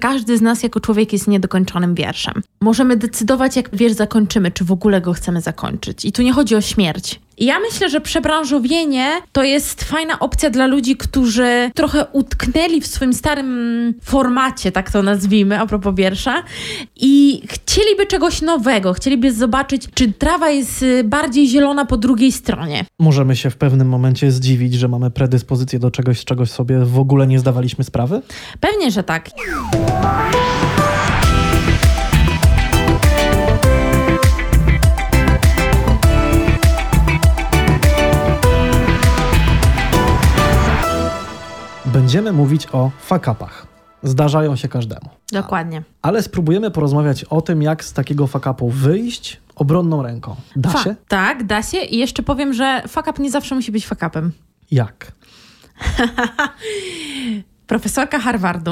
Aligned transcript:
Każdy 0.00 0.38
z 0.38 0.42
nas 0.42 0.62
jako 0.62 0.80
człowiek 0.80 1.12
jest 1.12 1.28
niedokończonym 1.28 1.94
wierszem. 1.94 2.42
Możemy 2.60 2.96
decydować, 2.96 3.56
jak 3.56 3.76
wiersz 3.76 3.94
zakończymy, 3.94 4.50
czy 4.50 4.64
w 4.64 4.72
ogóle 4.72 5.00
go 5.00 5.12
chcemy 5.12 5.40
zakończyć. 5.40 6.04
I 6.04 6.12
tu 6.12 6.22
nie 6.22 6.32
chodzi 6.32 6.56
o 6.56 6.60
śmierć. 6.60 7.20
I 7.38 7.44
ja 7.44 7.60
myślę, 7.60 7.90
że 7.90 8.00
przebranżowienie 8.00 9.10
to 9.32 9.42
jest 9.42 9.84
fajna 9.84 10.18
opcja 10.18 10.50
dla 10.50 10.66
ludzi, 10.66 10.96
którzy 10.96 11.70
trochę 11.74 12.06
utknęli 12.12 12.80
w 12.80 12.86
swoim 12.86 13.12
starym 13.14 13.94
formacie, 14.02 14.72
tak 14.72 14.90
to 14.90 15.02
nazwijmy, 15.02 15.60
a 15.60 15.66
propos 15.66 15.94
wiersza, 15.96 16.42
i 16.96 17.42
chcieliby 17.48 18.06
czegoś 18.06 18.42
nowego, 18.42 18.92
chcieliby 18.92 19.32
zobaczyć, 19.32 19.82
czy 19.94 20.12
trawa 20.12 20.50
jest 20.50 20.82
y, 20.82 21.04
bardziej 21.04 21.48
zielona 21.48 21.84
po 21.84 21.96
drugiej 21.96 22.32
stronie. 22.32 22.84
Możemy 22.98 23.36
się 23.36 23.50
w 23.50 23.56
pewnym 23.56 23.88
momencie 23.88 24.32
zdziwić, 24.32 24.74
że 24.74 24.88
mamy 24.88 25.10
predyspozycję 25.10 25.78
do 25.78 25.90
czegoś, 25.90 26.20
z 26.20 26.24
czegoś 26.24 26.50
sobie 26.50 26.78
w 26.78 26.98
ogóle 26.98 27.26
nie 27.26 27.38
zdawaliśmy 27.38 27.84
sprawy? 27.84 28.22
Pewnie, 28.60 28.90
że 28.90 29.02
tak. 29.02 29.30
Będziemy 42.08 42.32
mówić 42.32 42.66
o 42.72 42.90
fakapach. 43.00 43.66
Zdarzają 44.02 44.56
się 44.56 44.68
każdemu. 44.68 45.10
Dokładnie. 45.32 45.82
Ale 46.02 46.22
spróbujemy 46.22 46.70
porozmawiać 46.70 47.24
o 47.24 47.40
tym, 47.40 47.62
jak 47.62 47.84
z 47.84 47.92
takiego 47.92 48.26
fakapu 48.26 48.70
wyjść 48.70 49.40
obronną 49.56 50.02
ręką. 50.02 50.36
Da 50.56 50.70
Fa- 50.70 50.84
się? 50.84 50.94
Tak, 51.08 51.46
da 51.46 51.62
się. 51.62 51.78
I 51.78 51.98
jeszcze 51.98 52.22
powiem, 52.22 52.52
że 52.52 52.82
fuck 52.88 53.08
up 53.10 53.22
nie 53.22 53.30
zawsze 53.30 53.54
musi 53.54 53.72
być 53.72 53.86
fuck 53.86 54.02
upem. 54.06 54.32
Jak? 54.70 55.12
Profesorka 57.66 58.18
Harvardu, 58.18 58.70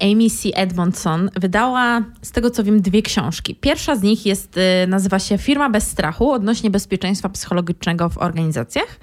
Amy 0.00 0.30
C. 0.30 0.48
Edmondson, 0.54 1.30
wydała, 1.40 2.02
z 2.22 2.32
tego 2.32 2.50
co 2.50 2.64
wiem, 2.64 2.82
dwie 2.82 3.02
książki. 3.02 3.54
Pierwsza 3.54 3.96
z 3.96 4.02
nich 4.02 4.26
jest, 4.26 4.56
y, 4.56 4.86
nazywa 4.86 5.18
się 5.18 5.38
Firma 5.38 5.70
bez 5.70 5.86
strachu 5.86 6.32
odnośnie 6.32 6.70
bezpieczeństwa 6.70 7.28
psychologicznego 7.28 8.08
w 8.08 8.18
organizacjach, 8.18 8.96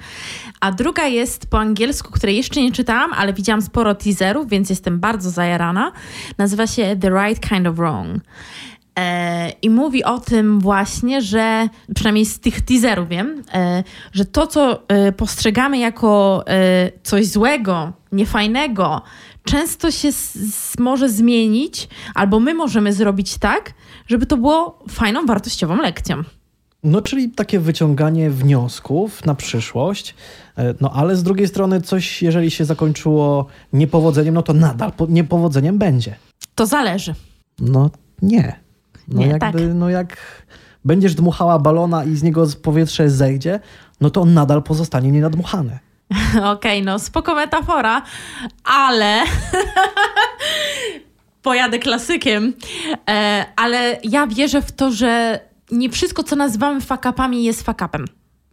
a 0.61 0.71
druga 0.71 1.07
jest 1.07 1.49
po 1.49 1.59
angielsku, 1.59 2.11
której 2.11 2.37
jeszcze 2.37 2.61
nie 2.61 2.71
czytałam, 2.71 3.13
ale 3.13 3.33
widziałam 3.33 3.61
sporo 3.61 3.95
teaserów, 3.95 4.49
więc 4.49 4.69
jestem 4.69 4.99
bardzo 4.99 5.29
zajarana. 5.29 5.91
Nazywa 6.37 6.67
się 6.67 6.95
The 6.95 7.09
Right 7.09 7.49
Kind 7.49 7.67
of 7.67 7.75
Wrong. 7.75 8.23
E, 8.99 9.49
I 9.61 9.69
mówi 9.69 10.03
o 10.03 10.19
tym 10.19 10.59
właśnie, 10.59 11.21
że 11.21 11.69
przynajmniej 11.95 12.25
z 12.25 12.39
tych 12.39 12.61
teaserów 12.61 13.09
wiem, 13.09 13.43
e, 13.53 13.83
że 14.13 14.25
to, 14.25 14.47
co 14.47 14.87
e, 14.87 15.11
postrzegamy 15.11 15.77
jako 15.77 16.45
coś 17.03 17.27
złego, 17.27 17.93
niefajnego, 18.11 19.01
często 19.43 19.91
się 19.91 20.09
może 20.79 21.09
zmienić, 21.09 21.87
albo 22.15 22.39
my 22.39 22.53
możemy 22.53 22.93
zrobić 22.93 23.37
tak, 23.37 23.73
żeby 24.07 24.25
to 24.25 24.37
było 24.37 24.83
fajną, 24.89 25.25
wartościową 25.25 25.75
lekcją. 25.75 26.23
No, 26.83 27.01
czyli 27.01 27.29
takie 27.29 27.59
wyciąganie 27.59 28.29
wniosków 28.29 29.25
na 29.25 29.35
przyszłość. 29.35 30.15
E, 30.57 30.73
No, 30.81 30.91
ale 30.93 31.15
z 31.15 31.23
drugiej 31.23 31.47
strony 31.47 31.81
coś, 31.81 32.21
jeżeli 32.23 32.51
się 32.51 32.65
zakończyło 32.65 33.45
niepowodzeniem, 33.73 34.33
no 34.33 34.41
to 34.43 34.53
nadal 34.53 34.91
po- 34.91 35.05
niepowodzeniem 35.05 35.77
będzie. 35.77 36.15
To 36.55 36.65
zależy. 36.65 37.13
No, 37.59 37.89
nie. 38.21 38.59
No, 39.07 39.19
Nie, 39.19 39.27
jakby, 39.27 39.39
tak. 39.39 39.55
no 39.75 39.89
jak 39.89 40.17
będziesz 40.85 41.15
dmuchała 41.15 41.59
balona 41.59 42.03
i 42.03 42.15
z 42.15 42.23
niego 42.23 42.47
powietrze 42.63 43.09
zejdzie, 43.09 43.59
no 44.01 44.09
to 44.09 44.21
on 44.21 44.33
nadal 44.33 44.63
pozostanie 44.63 45.11
nienadmuchany. 45.11 45.79
Okej, 46.55 46.83
no 46.83 46.99
spoko 46.99 47.35
metafora, 47.35 48.01
ale 48.63 49.19
pojadę 51.41 51.79
klasykiem. 51.79 52.53
E, 53.09 53.45
ale 53.55 53.99
ja 54.03 54.27
wierzę 54.27 54.61
w 54.61 54.71
to, 54.71 54.91
że 54.91 55.39
nie 55.71 55.89
wszystko, 55.89 56.23
co 56.23 56.35
nazywamy 56.35 56.81
fakapami, 56.81 57.43
jest 57.43 57.61
fakapem. 57.61 58.05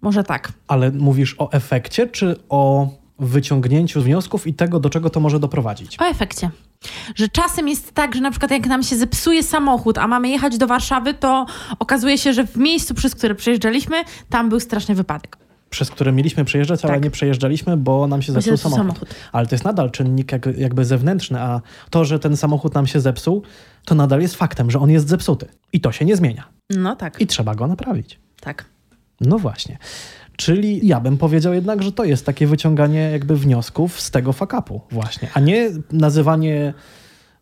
Może 0.03 0.25
tak. 0.25 0.53
Ale 0.69 0.91
mówisz 0.91 1.35
o 1.39 1.53
efekcie, 1.53 2.07
czy 2.07 2.37
o 2.49 2.89
wyciągnięciu 3.19 4.03
wniosków 4.03 4.47
i 4.47 4.55
tego, 4.55 4.81
do 4.81 4.91
czego 4.91 5.11
to 5.11 5.21
może 5.21 5.41
doprowadzić? 5.41 6.01
O 6.01 6.05
efekcie. 6.05 6.51
Że 7.15 7.29
czasem 7.29 7.69
jest 7.69 7.93
tak, 7.93 8.15
że 8.15 8.21
na 8.21 8.31
przykład 8.31 8.51
jak 8.51 8.67
nam 8.67 8.83
się 8.83 8.97
zepsuje 8.97 9.43
samochód, 9.43 9.99
a 9.99 10.07
mamy 10.07 10.29
jechać 10.29 10.59
do 10.59 10.67
Warszawy, 10.67 11.15
to 11.15 11.47
okazuje 11.79 12.19
się, 12.19 12.33
że 12.33 12.47
w 12.47 12.57
miejscu, 12.57 12.95
przez 12.95 13.15
które 13.15 13.35
przejeżdżaliśmy, 13.35 13.97
tam 14.29 14.49
był 14.49 14.61
straszny 14.61 14.95
wypadek. 14.95 15.48
Przez 15.71 15.91
które 15.91 16.13
mieliśmy 16.13 16.45
przejeżdżać, 16.45 16.85
ale 16.85 16.95
Tak. 16.95 17.05
nie 17.05 17.11
przejeżdżaliśmy, 17.11 17.77
bo 17.77 18.07
nam 18.07 18.23
się 18.23 18.33
zepsuł 18.33 18.53
zepsuł 18.57 18.71
samochód. 18.71 18.99
samochód. 18.99 19.19
Ale 19.33 19.47
to 19.47 19.55
jest 19.55 19.65
nadal 19.65 19.91
czynnik 19.91 20.33
jak, 20.33 20.47
jakby 20.59 20.85
zewnętrzny, 20.85 21.41
a 21.41 21.61
to, 21.91 22.05
że 22.05 22.19
ten 22.19 22.37
samochód 22.37 22.75
nam 22.75 22.87
się 22.87 23.01
zepsuł, 23.01 23.43
to 23.85 23.95
nadal 23.95 24.21
jest 24.21 24.35
faktem, 24.37 24.71
że 24.71 24.79
on 24.79 24.91
jest 24.91 25.09
zepsuty. 25.09 25.47
I 25.73 25.81
to 25.81 25.93
się 25.93 26.05
nie 26.05 26.17
zmienia. 26.17 26.49
No 26.71 26.97
tak, 26.97 27.21
I 27.21 27.27
trzeba 27.27 27.55
go 27.55 27.67
naprawić. 27.67 28.19
tak. 28.41 28.65
No 29.21 29.39
właśnie. 29.39 29.79
Czyli 30.37 30.87
ja 30.87 31.01
bym 31.01 31.19
powiedział 31.19 31.55
jednak, 31.55 31.83
że 31.83 31.93
to 31.93 32.05
jest 32.05 32.27
takie 32.27 32.47
wyciąganie 32.47 33.01
jakby 33.13 33.37
wniosków 33.37 34.01
z 34.01 34.11
tego 34.11 34.33
fakapu 34.33 34.81
właśnie, 34.91 35.29
a 35.35 35.41
nie 35.41 35.71
nazywanie... 35.93 36.75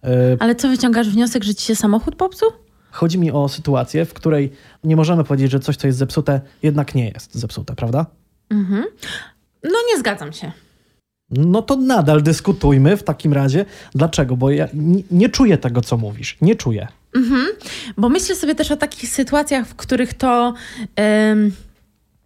e, 0.05 0.09
Ale 0.41 0.55
co, 0.55 0.69
wyciągasz 0.69 1.09
wniosek, 1.11 1.45
że 1.45 1.55
ci 1.55 1.67
się 1.67 1.77
samochód 1.77 2.17
popsuł? 2.17 2.49
Chodzi 2.97 3.19
mi 3.19 3.31
o 3.33 3.49
sytuację, 3.49 4.05
w 4.05 4.15
której 4.15 4.53
nie 4.85 4.97
możemy 4.97 5.25
powiedzieć, 5.25 5.51
że 5.51 5.61
coś, 5.61 5.77
co 5.77 5.87
jest 5.87 5.99
zepsute, 5.99 6.41
jednak 6.63 6.95
nie 6.95 7.09
jest 7.09 7.35
zepsute, 7.35 7.75
prawda? 7.75 8.07
Mhm. 8.51 8.85
No 9.65 9.79
nie 9.89 9.99
zgadzam 9.99 10.33
się. 10.33 10.53
No 11.31 11.63
to 11.63 11.77
nadal 11.77 12.23
dyskutujmy 12.23 12.97
w 12.97 13.03
takim 13.03 13.33
razie. 13.33 13.65
Dlaczego? 13.95 14.37
Bo 14.37 14.51
ja 14.51 14.69
nie, 14.75 15.03
nie 15.11 15.29
czuję 15.29 15.59
tego, 15.59 15.81
co 15.81 15.97
mówisz. 15.97 16.37
Nie 16.41 16.55
czuję. 16.55 16.89
Mhm. 17.17 17.47
Bo 17.97 18.09
myślę 18.09 18.37
sobie 18.37 18.55
też 18.55 18.71
o 18.71 18.77
takich 18.77 19.11
sytuacjach, 19.11 19.67
w 19.67 19.75
których 19.75 20.15
to. 20.15 20.55
em, 20.97 21.53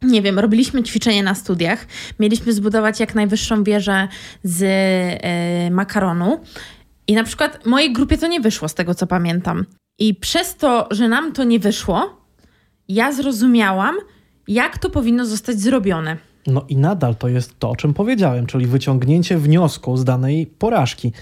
nie 0.03 0.23
wiem, 0.23 0.39
robiliśmy 0.39 0.83
ćwiczenie 0.83 1.23
na 1.23 1.35
studiach, 1.35 1.87
mieliśmy 2.21 2.53
zbudować 2.53 3.01
jak 3.01 3.15
najwyższą 3.15 3.65
wieżę 3.65 4.09
z 4.45 4.63
e, 4.63 5.71
makaronu 5.71 6.41
i 7.07 7.15
na 7.15 7.25
przykład 7.25 7.67
mojej 7.67 7.93
grupie 7.93 8.19
to 8.19 8.27
nie 8.27 8.41
wyszło, 8.41 8.69
z 8.69 8.75
tego 8.75 8.95
co 8.95 9.07
pamiętam. 9.07 9.65
I 10.01 10.15
przez 10.15 10.57
to, 10.57 10.89
że 10.91 11.09
nam 11.09 11.33
to 11.33 11.45
nie 11.45 11.59
wyszło, 11.59 12.17
ja 12.89 13.13
zrozumiałam, 13.13 13.97
jak 14.49 14.79
to 14.79 14.91
powinno 14.91 15.27
zostać 15.27 15.61
zrobione. 15.61 16.17
No 16.47 16.65
i 16.69 16.77
nadal 16.77 17.17
to 17.17 17.29
jest 17.29 17.59
to, 17.59 17.71
o 17.71 17.77
czym 17.77 17.95
powiedziałem, 17.95 18.47
czyli 18.47 18.67
wyciągnięcie 18.67 19.39
wniosku 19.39 19.97
z 19.97 20.05
danej 20.05 20.47
porażki. 20.47 21.13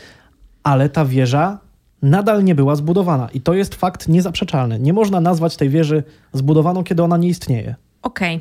Ale 0.62 0.88
ta 0.88 1.04
wieża 1.04 1.58
nadal 2.02 2.44
nie 2.44 2.54
była 2.54 2.76
zbudowana. 2.76 3.28
I 3.34 3.40
to 3.40 3.54
jest 3.54 3.74
fakt 3.74 4.08
niezaprzeczalny. 4.08 4.78
Nie 4.78 4.92
można 4.92 5.20
nazwać 5.20 5.56
tej 5.56 5.68
wieży 5.68 6.02
zbudowaną, 6.32 6.84
kiedy 6.84 7.02
ona 7.02 7.16
nie 7.16 7.28
istnieje. 7.28 7.74
Okej. 8.02 8.40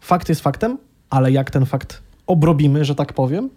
Fakt 0.00 0.28
jest 0.28 0.40
faktem, 0.40 0.78
ale 1.10 1.32
jak 1.32 1.50
ten 1.50 1.66
fakt 1.66 2.02
obrobimy, 2.26 2.84
że 2.84 2.94
tak 2.94 3.12
powiem, 3.12 3.50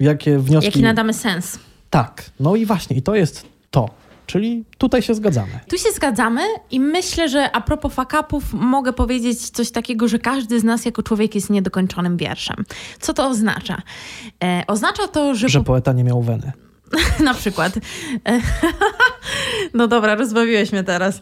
jakie 0.00 0.38
wnioski... 0.38 0.66
Jaki 0.66 0.82
nadamy 0.82 1.14
sens? 1.14 1.58
Tak, 1.90 2.30
no 2.40 2.56
i 2.56 2.66
właśnie, 2.66 2.96
i 2.96 3.02
to 3.02 3.14
jest 3.14 3.46
to. 3.70 3.90
Czyli 4.26 4.64
tutaj 4.78 5.02
się 5.02 5.14
zgadzamy. 5.14 5.60
Tu 5.68 5.78
się 5.78 5.90
zgadzamy 5.94 6.40
i 6.70 6.80
myślę, 6.80 7.28
że 7.28 7.52
a 7.52 7.60
propos 7.60 7.94
fakapów 7.94 8.52
mogę 8.52 8.92
powiedzieć 8.92 9.50
coś 9.50 9.70
takiego, 9.70 10.08
że 10.08 10.18
każdy 10.18 10.60
z 10.60 10.64
nas 10.64 10.84
jako 10.84 11.02
człowiek 11.02 11.34
jest 11.34 11.50
niedokończonym 11.50 12.16
wierszem. 12.16 12.64
Co 13.00 13.14
to 13.14 13.28
oznacza? 13.28 13.82
E, 14.44 14.64
oznacza 14.66 15.08
to, 15.08 15.34
że, 15.34 15.48
Że 15.48 15.64
poeta 15.64 15.92
nie 15.92 16.04
miał 16.04 16.22
weny. 16.22 16.52
na 17.24 17.34
przykład 17.34 17.72
e, 18.28 18.40
no 19.74 19.88
dobra, 19.88 20.14
rozbawiłeś 20.14 20.72
mnie 20.72 20.84
teraz, 20.84 21.20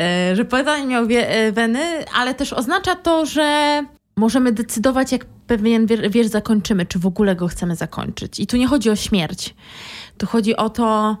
e, 0.00 0.36
że 0.36 0.44
poeta 0.44 0.78
nie 0.78 0.86
miał 0.86 1.06
wie, 1.06 1.30
e, 1.30 1.52
weny, 1.52 2.04
ale 2.14 2.34
też 2.34 2.52
oznacza 2.52 2.94
to, 2.94 3.26
że 3.26 3.82
możemy 4.16 4.52
decydować, 4.52 5.12
jak 5.12 5.24
pewien 5.24 5.86
wier- 5.86 6.10
wiersz 6.10 6.28
zakończymy, 6.28 6.86
czy 6.86 6.98
w 6.98 7.06
ogóle 7.06 7.36
go 7.36 7.48
chcemy 7.48 7.76
zakończyć. 7.76 8.40
I 8.40 8.46
tu 8.46 8.56
nie 8.56 8.66
chodzi 8.66 8.90
o 8.90 8.96
śmierć. 8.96 9.54
Tu 10.18 10.26
chodzi 10.26 10.56
o 10.56 10.70
to, 10.70 11.16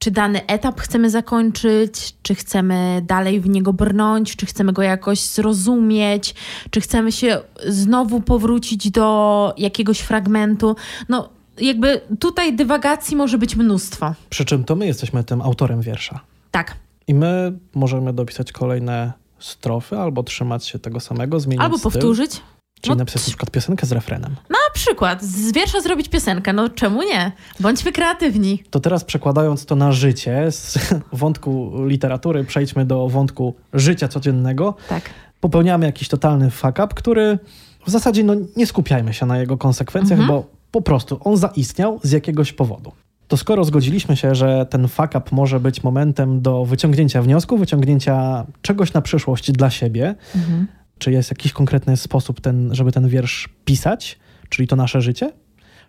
czy 0.00 0.10
dany 0.10 0.46
etap 0.46 0.80
chcemy 0.80 1.10
zakończyć, 1.10 2.14
czy 2.22 2.34
chcemy 2.34 3.02
dalej 3.06 3.40
w 3.40 3.48
niego 3.48 3.72
brnąć, 3.72 4.36
czy 4.36 4.46
chcemy 4.46 4.72
go 4.72 4.82
jakoś 4.82 5.20
zrozumieć, 5.20 6.34
czy 6.70 6.80
chcemy 6.80 7.12
się 7.12 7.40
znowu 7.66 8.20
powrócić 8.20 8.90
do 8.90 9.54
jakiegoś 9.58 10.00
fragmentu. 10.00 10.76
No, 11.08 11.28
jakby 11.58 12.00
tutaj 12.20 12.56
dywagacji 12.56 13.16
może 13.16 13.38
być 13.38 13.56
mnóstwo. 13.56 14.14
Przy 14.30 14.44
czym 14.44 14.64
to 14.64 14.76
my 14.76 14.86
jesteśmy 14.86 15.24
tym 15.24 15.42
autorem 15.42 15.80
wiersza. 15.80 16.20
Tak. 16.50 16.76
I 17.06 17.14
my 17.14 17.52
możemy 17.74 18.12
dopisać 18.12 18.52
kolejne 18.52 19.12
strofy, 19.38 19.98
albo 19.98 20.22
trzymać 20.22 20.66
się 20.66 20.78
tego 20.78 21.00
samego, 21.00 21.40
zmienić 21.40 21.64
Albo 21.64 21.78
styl, 21.78 21.90
powtórzyć. 21.92 22.40
Czyli 22.80 22.90
No, 22.90 22.98
napisać 22.98 23.22
na 23.22 23.26
przykład 23.30 23.50
piosenkę 23.50 23.86
z 23.86 23.92
refrenem. 23.92 24.36
Na 24.50 24.56
przykład 24.74 25.22
z 25.22 25.52
wiersza 25.52 25.80
zrobić 25.80 26.08
piosenkę. 26.08 26.52
No 26.52 26.68
czemu 26.68 27.02
nie? 27.02 27.32
Bądźmy 27.60 27.92
kreatywni. 27.92 28.62
To 28.70 28.80
teraz 28.80 29.04
przekładając 29.04 29.66
to 29.66 29.76
na 29.76 29.92
życie, 29.92 30.46
z 30.52 30.78
wątku 31.12 31.72
literatury 31.86 32.44
przejdźmy 32.44 32.84
do 32.86 33.08
wątku 33.08 33.54
życia 33.72 34.08
codziennego. 34.08 34.74
Tak. 34.88 35.10
Popełniamy 35.40 35.86
jakiś 35.86 36.08
totalny 36.08 36.50
fuck 36.50 36.78
up, 36.84 36.88
który 36.94 37.38
w 37.86 37.90
zasadzie 37.90 38.24
no, 38.24 38.34
nie 38.56 38.66
skupiajmy 38.66 39.14
się 39.14 39.26
na 39.26 39.38
jego 39.38 39.58
konsekwencjach, 39.58 40.20
Mhm. 40.20 40.38
bo 40.38 40.46
po 40.70 40.82
prostu 40.82 41.20
on 41.24 41.36
zaistniał 41.36 42.00
z 42.02 42.10
jakiegoś 42.10 42.52
powodu. 42.52 42.92
To 43.28 43.36
skoro 43.36 43.64
zgodziliśmy 43.64 44.16
się, 44.16 44.34
że 44.34 44.66
ten 44.70 44.88
fuck 44.88 45.08
up 45.14 45.22
może 45.32 45.60
być 45.60 45.82
momentem 45.82 46.42
do 46.42 46.64
wyciągnięcia 46.64 47.22
wniosku, 47.22 47.58
wyciągnięcia 47.58 48.46
czegoś 48.62 48.92
na 48.92 49.02
przyszłość 49.02 49.52
dla 49.52 49.70
siebie, 49.70 50.14
mhm. 50.36 50.66
Czy 51.00 51.12
jest 51.12 51.30
jakiś 51.30 51.52
konkretny 51.52 51.96
sposób, 51.96 52.40
ten, 52.40 52.74
żeby 52.74 52.92
ten 52.92 53.08
wiersz 53.08 53.48
pisać, 53.64 54.18
czyli 54.48 54.68
to 54.68 54.76
nasze 54.76 55.00
życie? 55.00 55.32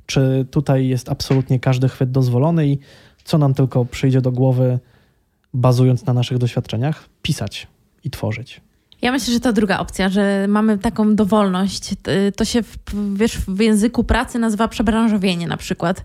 Czy 0.06 0.46
tutaj 0.52 0.88
jest 0.88 1.10
absolutnie 1.10 1.60
każdy 1.60 1.90
chwyt 1.90 2.12
dozwolony 2.12 2.68
i 2.68 2.80
co 3.24 3.38
nam 3.38 3.54
tylko 3.54 3.86
przyjdzie 3.86 4.22
do 4.22 4.32
głowy, 4.32 4.80
bazując 5.54 6.06
na 6.06 6.14
naszych 6.14 6.38
doświadczeniach, 6.38 7.10
pisać 7.22 7.68
i 8.04 8.10
tworzyć? 8.10 8.62
Ja 9.02 9.12
myślę, 9.12 9.34
że 9.34 9.40
to 9.40 9.54
druga 9.54 9.80
opcja, 9.80 10.10
że 10.10 10.46
mamy 10.50 10.78
taką 10.78 11.16
dowolność. 11.16 11.90
To 12.36 12.46
się 12.46 12.64
w, 12.64 12.78
wiesz, 13.16 13.38
w 13.38 13.60
języku 13.60 14.04
pracy 14.04 14.40
nazywa 14.40 14.68
przebranżowienie 14.68 15.48
na 15.48 15.58
przykład. 15.58 16.04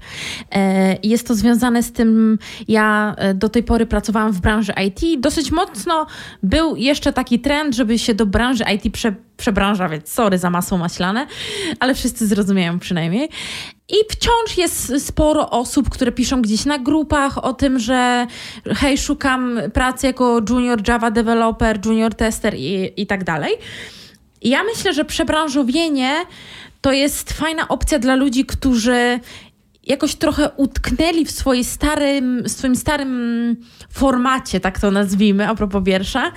E, 0.53 0.97
jest 1.03 1.29
to 1.29 1.35
związane 1.35 1.83
z 1.83 1.93
tym, 1.93 2.39
ja 2.69 3.15
e, 3.19 3.35
do 3.35 3.49
tej 3.49 3.63
pory 3.63 3.87
pracowałam 3.87 4.33
w 4.33 4.41
branży 4.41 4.73
IT. 4.87 5.21
Dosyć 5.21 5.51
mocno 5.51 6.07
był 6.43 6.77
jeszcze 6.77 7.13
taki 7.13 7.41
trend, 7.41 7.75
żeby 7.75 7.99
się 7.99 8.15
do 8.15 8.27
branży 8.27 8.65
IT 8.75 8.93
prze, 8.93 9.15
przebranżawiać. 9.37 10.09
Sorry 10.09 10.39
za 10.39 10.51
masło 10.51 10.79
maślane, 10.79 11.27
ale 11.81 11.95
wszyscy 11.95 12.27
zrozumieją 12.27 12.79
przynajmniej. 12.79 13.29
I 13.89 13.95
wciąż 14.11 14.59
jest 14.59 15.07
sporo 15.07 15.51
osób, 15.51 15.91
które 15.91 16.13
piszą 16.13 16.43
gdzieś 16.43 16.65
na 16.65 16.79
grupach 16.79 17.45
o 17.45 17.53
tym, 17.53 17.79
że 17.79 18.27
hej, 18.75 18.99
szukam 18.99 19.59
pracy 19.75 20.07
jako 20.07 20.41
junior 20.51 20.89
Java 20.89 21.11
developer, 21.11 21.87
junior 21.87 22.15
tester 22.15 22.55
i, 22.55 22.93
i 22.97 23.07
tak 23.07 23.25
dalej. 23.25 23.55
ja 24.43 24.65
myślę, 24.65 24.95
że 24.95 25.05
przebranżowienie 25.05 26.15
to 26.81 26.93
jest 26.93 27.33
fajna 27.33 27.69
opcja 27.69 27.99
dla 27.99 28.15
ludzi, 28.15 28.45
którzy 28.45 29.21
jakoś 29.87 30.15
trochę 30.15 30.51
utknęli 30.57 31.25
w 31.25 31.31
swoim 31.31 31.65
starym, 31.65 32.49
swoim 32.49 32.77
starym 32.77 33.57
formacie, 33.91 34.61
tak 34.61 34.81
to 34.81 34.91
nazwijmy, 34.91 35.49
a 35.49 35.55
propos 35.55 35.85
wiersza, 35.85 36.33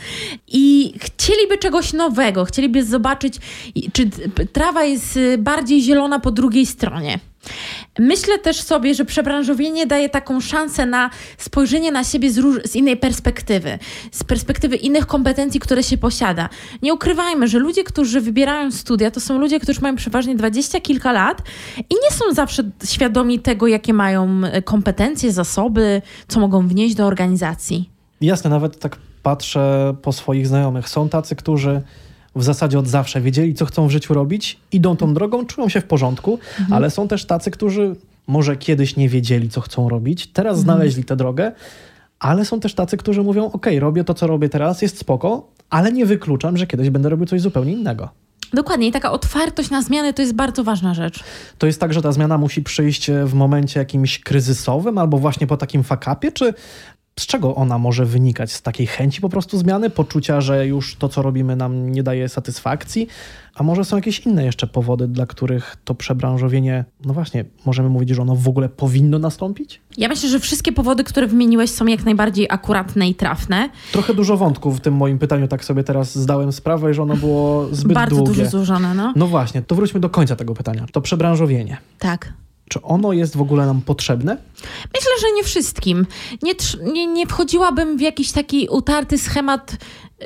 i 0.48 0.94
chcieliby 1.00 1.58
czegoś 1.58 1.94
nowego, 1.94 2.46
chcieliby 2.46 2.84
zobaczyć, 2.84 3.34
czy 3.94 4.10
trawa 4.54 4.84
jest 4.84 5.20
bardziej 5.38 5.82
zielona 5.82 6.20
po 6.20 6.32
drugiej 6.32 6.66
stronie. 6.66 7.20
Myślę 8.00 8.40
też 8.40 8.62
sobie, 8.62 8.96
że 8.96 9.06
przebranżowienie 9.06 9.88
daje 9.88 10.10
taką 10.10 10.42
szansę 10.42 10.86
na 10.86 11.10
spojrzenie 11.38 11.92
na 11.92 12.04
siebie 12.04 12.32
z, 12.32 12.38
róż- 12.38 12.68
z, 12.68 12.76
innej 12.76 12.98
perspektywy, 12.98 13.80
z 14.12 14.24
perspektywy 14.24 14.76
innych 14.76 15.08
kompetencji, 15.08 15.60
które 15.60 15.84
się 15.84 15.98
posiada. 15.98 16.50
Nie 16.82 16.94
ukrywajmy, 16.94 17.48
że 17.48 17.60
ludzie, 17.60 17.84
którzy 17.84 18.22
wybierają 18.22 18.72
studia, 18.72 19.12
to 19.12 19.20
są 19.20 19.38
ludzie, 19.40 19.60
którzy 19.60 19.82
mają 19.82 19.96
przeważnie 19.96 20.36
dwadzieścia 20.36 20.80
kilka 20.82 21.12
lat 21.12 21.42
i 21.78 21.94
nie 22.04 22.12
są 22.12 22.34
zawsze 22.34 22.64
świadomi 22.86 23.40
tego, 23.40 23.68
jakie 23.68 23.94
mają 23.94 24.42
e, 24.44 24.62
kompetencje, 24.62 25.32
zasoby, 25.32 26.02
co 26.28 26.40
mogą 26.40 26.68
wnieść 26.68 26.96
do 26.96 27.06
organizacji. 27.06 27.90
Jasne, 28.22 28.50
nawet 28.50 28.80
tak 28.80 28.98
patrzę 29.24 29.96
po 30.02 30.14
swoich 30.14 30.48
znajomych. 30.48 30.90
Są 30.90 31.10
tacy, 31.10 31.36
którzy 31.36 31.82
w 32.36 32.44
zasadzie 32.44 32.80
od 32.80 32.88
zawsze 32.88 33.22
wiedzieli, 33.22 33.54
co 33.54 33.66
chcą 33.66 33.88
w 33.88 33.92
życiu 33.92 34.14
robić, 34.14 34.60
idą 34.72 34.96
tą 34.96 35.14
drogą, 35.14 35.46
czują 35.46 35.70
się 35.70 35.82
w 35.82 35.86
porządku, 35.86 36.40
mhm. 36.60 36.74
ale 36.74 36.90
są 36.90 37.08
też 37.08 37.26
tacy, 37.26 37.52
którzy 37.52 37.96
może 38.28 38.58
kiedyś 38.58 38.96
nie 38.96 39.10
wiedzieli, 39.10 39.50
co 39.50 39.62
chcą 39.62 39.90
robić, 39.90 40.28
teraz 40.28 40.58
mhm. 40.58 40.64
znaleźli 40.64 41.04
tę 41.04 41.16
drogę, 41.16 41.52
ale 42.20 42.46
są 42.46 42.60
też 42.60 42.74
tacy, 42.74 42.98
którzy 42.98 43.24
mówią: 43.24 43.52
OK, 43.52 43.66
robię 43.80 44.04
to, 44.04 44.14
co 44.14 44.28
robię 44.28 44.50
teraz, 44.50 44.82
jest 44.82 44.98
spoko, 44.98 45.48
ale 45.70 45.92
nie 45.92 46.06
wykluczam, 46.06 46.58
że 46.58 46.68
kiedyś 46.68 46.90
będę 46.90 47.10
robił 47.10 47.26
coś 47.26 47.42
zupełnie 47.42 47.74
innego. 47.74 48.10
Dokładnie, 48.54 48.88
i 48.88 48.92
taka 48.92 49.12
otwartość 49.12 49.70
na 49.70 49.82
zmiany 49.82 50.14
to 50.14 50.22
jest 50.22 50.34
bardzo 50.34 50.64
ważna 50.64 50.94
rzecz. 50.94 51.24
To 51.58 51.68
jest 51.68 51.80
tak, 51.80 51.94
że 51.94 52.02
ta 52.02 52.12
zmiana 52.12 52.38
musi 52.38 52.64
przyjść 52.64 53.12
w 53.26 53.34
momencie 53.34 53.80
jakimś 53.80 54.20
kryzysowym 54.20 54.98
albo 54.98 55.18
właśnie 55.18 55.48
po 55.48 55.58
takim 55.58 55.84
fakapie, 55.84 56.32
czy 56.32 56.54
z 57.20 57.26
czego 57.26 57.56
ona 57.56 57.78
może 57.78 58.06
wynikać? 58.06 58.52
Z 58.52 58.62
takiej 58.62 58.88
chęci 58.88 59.22
po 59.22 59.30
prostu 59.30 59.58
zmiany, 59.58 59.90
poczucia, 59.90 60.42
że 60.42 60.68
już 60.68 60.96
to, 60.96 61.10
co 61.10 61.22
robimy, 61.22 61.56
nam 61.56 61.92
nie 61.92 62.04
daje 62.04 62.30
satysfakcji? 62.30 63.08
A 63.56 63.64
może 63.64 63.86
są 63.86 63.96
jakieś 63.96 64.20
inne 64.20 64.46
jeszcze 64.46 64.68
powody, 64.68 65.08
dla 65.08 65.26
których 65.26 65.76
to 65.86 65.96
przebranżowienie, 65.96 66.86
no 67.06 67.14
właśnie, 67.14 67.46
możemy 67.66 67.90
mówić, 67.90 68.10
że 68.10 68.22
ono 68.22 68.36
w 68.36 68.48
ogóle 68.48 68.70
powinno 68.70 69.20
nastąpić? 69.20 69.82
Ja 69.98 70.08
myślę, 70.08 70.30
że 70.30 70.40
wszystkie 70.40 70.72
powody, 70.72 71.04
które 71.04 71.28
wymieniłeś, 71.28 71.70
są 71.72 71.86
jak 71.86 72.06
najbardziej 72.06 72.48
akuratne 72.50 73.10
i 73.10 73.16
trafne. 73.16 73.70
Trochę 73.92 74.14
dużo 74.14 74.38
wątków 74.38 74.78
w 74.78 74.80
tym 74.80 74.94
moim 74.94 75.20
pytaniu, 75.20 75.48
tak 75.48 75.66
sobie 75.66 75.84
teraz 75.84 76.18
zdałem 76.18 76.52
sprawę, 76.52 76.94
że 76.94 77.04
ono 77.04 77.16
było 77.16 77.68
zbyt 77.72 77.94
Bardzo 77.94 78.16
długie. 78.16 78.32
Bardzo 78.32 78.44
dużo 78.44 78.52
złożone, 78.52 78.94
no. 78.94 79.14
No 79.16 79.28
właśnie, 79.28 79.62
to 79.62 79.76
wróćmy 79.76 80.00
do 80.00 80.10
końca 80.10 80.36
tego 80.36 80.54
pytania. 80.54 80.86
To 80.92 81.02
przebranżowienie. 81.02 81.78
Tak. 82.00 82.34
Czy 82.70 82.82
ono 82.82 83.14
jest 83.14 83.38
w 83.38 83.42
ogóle 83.42 83.66
nam 83.66 83.82
potrzebne? 83.82 84.38
Myślę, 84.94 85.12
że 85.22 85.28
nie 85.36 85.44
wszystkim. 85.44 86.06
Nie, 86.44 86.54
nie, 86.94 87.08
nie 87.08 87.28
wchodziłabym 87.28 87.98
w 87.98 88.02
jakiś 88.02 88.32
taki 88.32 88.68
utarty 88.70 89.18
schemat 89.18 89.78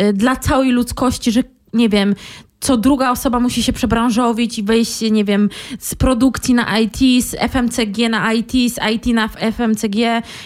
y, 0.02 0.14
dla 0.14 0.36
całej 0.36 0.72
ludzkości, 0.72 1.32
że 1.32 1.44
nie 1.74 1.90
wiem, 1.90 2.16
co 2.60 2.78
druga 2.78 3.12
osoba 3.12 3.40
musi 3.40 3.64
się 3.64 3.74
przebranżowić 3.74 4.60
i 4.60 4.64
wejść, 4.64 5.02
nie 5.02 5.26
wiem, 5.26 5.50
z 5.80 5.96
produkcji 5.96 6.54
na 6.54 6.80
IT, 6.80 6.98
z 7.26 7.36
FMCG 7.52 8.10
na 8.10 8.34
IT, 8.34 8.52
z 8.52 8.80
IT 8.94 9.06
na 9.06 9.28
FMCG 9.28 9.98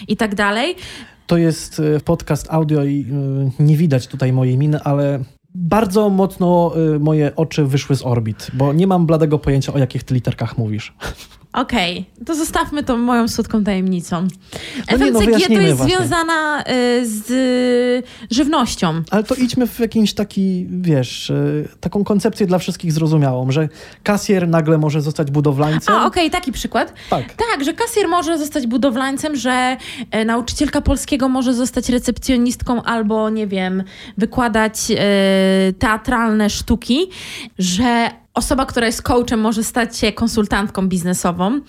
i 0.08 0.16
tak 0.16 0.34
dalej. 0.34 0.76
To 1.26 1.36
jest 1.36 1.78
y, 1.78 2.00
podcast 2.04 2.46
audio 2.50 2.84
i 2.84 3.06
y, 3.58 3.62
nie 3.62 3.76
widać 3.76 4.06
tutaj 4.06 4.32
mojej 4.32 4.58
miny, 4.58 4.82
ale 4.82 5.24
bardzo 5.54 6.10
mocno 6.10 6.72
moje 7.00 7.36
oczy 7.36 7.64
wyszły 7.64 7.96
z 7.96 8.02
orbit, 8.02 8.50
bo 8.54 8.72
nie 8.72 8.86
mam 8.86 9.06
bladego 9.06 9.38
pojęcia, 9.38 9.72
o 9.72 9.78
jakich 9.78 10.04
ty 10.04 10.14
literkach 10.14 10.58
mówisz. 10.58 10.94
Okej, 11.52 12.06
okay, 12.14 12.24
to 12.24 12.34
zostawmy 12.34 12.82
to 12.82 12.96
moją 12.96 13.28
słodką 13.28 13.64
tajemnicą. 13.64 14.22
No 14.90 14.98
FMCG 14.98 15.12
no, 15.12 15.20
to 15.56 15.60
jest 15.60 15.76
właśnie. 15.76 15.96
związana 15.96 16.60
y, 16.62 16.64
z 17.06 18.06
żywnością. 18.30 19.02
Ale 19.10 19.24
to 19.24 19.34
idźmy 19.34 19.66
w 19.66 19.80
jakiś 19.80 20.14
taki, 20.14 20.66
wiesz, 20.70 21.30
y, 21.30 21.68
taką 21.80 22.04
koncepcję 22.04 22.46
dla 22.46 22.58
wszystkich 22.58 22.92
zrozumiałą, 22.92 23.50
że 23.50 23.68
kasjer 24.02 24.48
nagle 24.48 24.78
może 24.78 25.00
zostać 25.00 25.30
budowlańcem. 25.30 25.94
A, 25.94 26.06
okej, 26.06 26.26
okay, 26.26 26.40
taki 26.40 26.52
przykład. 26.52 26.92
Tak. 27.10 27.34
tak, 27.34 27.64
że 27.64 27.72
kasjer 27.72 28.08
może 28.08 28.38
zostać 28.38 28.66
budowlańcem, 28.66 29.36
że 29.36 29.76
nauczycielka 30.26 30.80
polskiego 30.80 31.28
może 31.28 31.54
zostać 31.54 31.88
recepcjonistką 31.88 32.82
albo, 32.82 33.30
nie 33.30 33.46
wiem, 33.46 33.84
wykładać 34.18 34.76
teatralne 35.78 36.50
sztuki, 36.50 37.06
że 37.58 38.10
osoba, 38.38 38.66
która 38.66 38.86
jest 38.86 39.02
coachem, 39.02 39.40
może 39.40 39.64
stać 39.64 39.96
się 39.96 40.12
konsultantką 40.12 40.88
biznesową. 40.88 41.60